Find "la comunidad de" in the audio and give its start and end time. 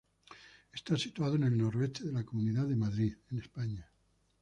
2.11-2.75